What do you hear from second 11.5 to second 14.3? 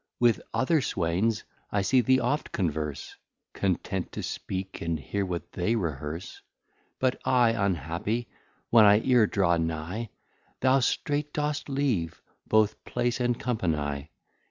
leave both Place, and Company.